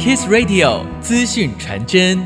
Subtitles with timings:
[0.00, 2.18] Kiss Radio 资讯传真。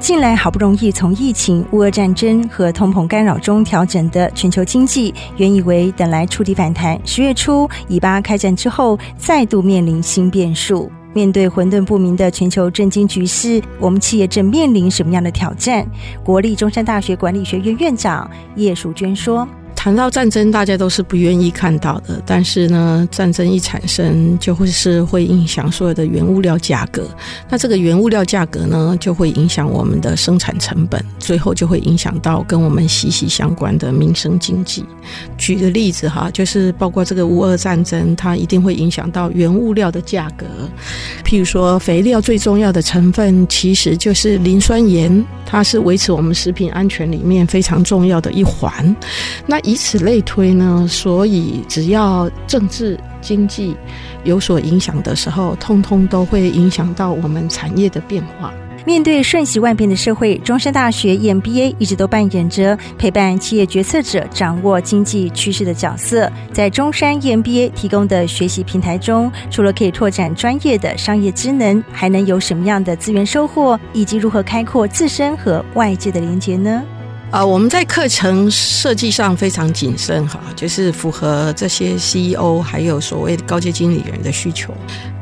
[0.00, 6.98] 近来好不容易从疫情、乌俄战争和通膨干扰中调整的全球经济，原以为等来触底反弹。
[7.04, 10.90] 十月初以巴开战之后，再度面临新变数。
[11.12, 15.86] 面对混沌不明的全球震惊局势，我们企业正面临什么样的挑战？
[16.24, 19.46] 国立中山大学管理学院院长叶淑娟说。
[19.86, 22.20] 谈到战争，大家都是不愿意看到的。
[22.26, 27.08] 但是呢，战争一产生，就会是会影响所有的原物料价格。
[27.48, 34.84] 那这个原物料价格呢，就会影响我们的生产成本，最后就会影响到跟我们息息相关的民生经济。
[35.38, 40.46] 举个例子哈，就是包括这个乌俄战争，它一定会影响到原物料的价格。
[41.24, 48.96] 譬如说，肥料最重要的成分其实就是磷酸盐，它是维持我们食品安全里面非常重要的一环。
[49.46, 53.76] 那以以此类推呢，所以只要政治经济
[54.24, 58.50] 有所影响的时候，通通都会影响到我们产业的变化。
[58.86, 66.32] 面对瞬息万变的社会，中山大学 EMBA 一直都扮演着陪伴企业决策者掌握经济趋势的角色。
[66.54, 76.82] 在中山 EMBA 提供的学习平台中，除了可以拓展专业的商业职能，还能有什么样的资源收获，以及如何开阔自身和外界的连接呢？
[77.32, 84.72] 啊，我们在课程设计上非常谨慎哈，就是符合这些 CEO 还有所谓的高阶经理人的需求。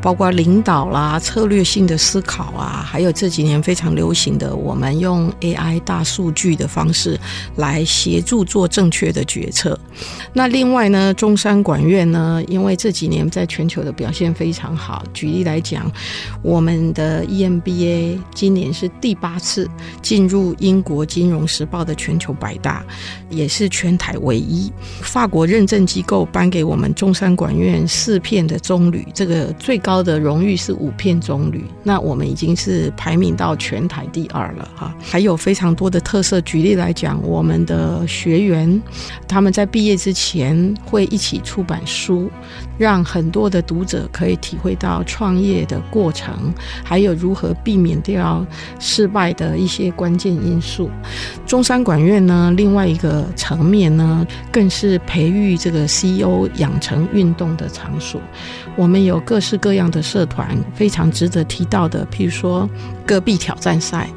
[0.05, 7.19] 包括领导啦、策略性的思考啊，还有这几年非常流行的，我们用 AI 大数据的方式
[7.57, 9.81] 来协助做正确的决策。
[10.35, 15.91] 那另外呢，中山管院呢，因为这几年在全球的表现非常好，举例来讲，
[16.43, 19.67] 我们的 EMBA 今年是第八次
[20.03, 22.85] 进入英国金融时报的全球百大，
[23.31, 24.71] 也是全台唯一。
[25.01, 29.94] 法国认证机构颁给我们中山管院四片的棕榈，这个最高。
[29.95, 34.93] 高的荣誉是五片棕榈，那我们已经是排名到全台第二了哈。
[35.01, 38.83] 还有非常多的特色，举例来讲，我们的学员
[39.29, 42.29] 他们在毕业之前会一起出版书，
[42.77, 46.53] 让很多的读者可以体会到创业的过程，
[46.83, 48.45] 还有如何避免掉
[48.81, 50.91] 失败的一些关键因素。
[51.47, 58.21] 中山管院呢，另外一个层面呢，更是培育这个 CEO 养成运动的场所。
[58.77, 62.69] 我们有各式各样的社团，非常值得提到的，譬如说
[63.07, 64.09] 戈壁挑战赛。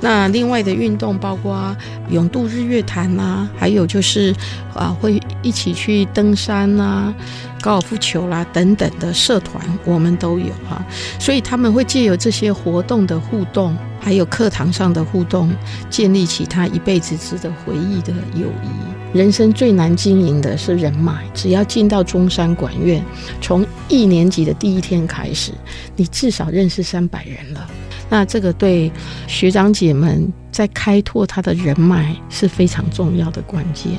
[0.00, 1.76] 那另外的运动包括
[2.10, 4.34] 永渡日月潭啊，还有就是
[4.74, 7.14] 啊，会一起去登山啊、
[7.60, 10.86] 高尔夫球啦、等等的社团，我们都有哈、啊。
[11.20, 15.54] 所以他们会借由这些活动的互动，还有课堂上的互动，
[15.88, 19.16] 建立起他一辈子值得回忆的友谊。
[19.16, 23.04] 人生最难经营的是人脉，只要进到中山管院，
[23.40, 25.52] 从一年级的第一天开始，
[25.96, 27.68] 你至少认识三百人了。
[28.08, 28.90] 那这个对
[29.26, 33.92] 学长姐们在开拓他的人脉是非常重要的关键。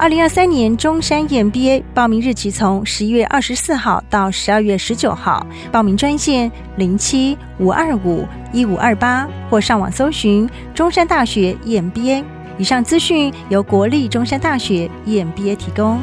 [0.00, 12.24] 二零二三年中山 EMBA 报名日期从十一月二十四号到十二月十九号，报名专线零七五二五一五二八或上网搜寻中山大学 EMBA。
[12.56, 16.00] 以上资讯由国立中山大学 EMBA 提供。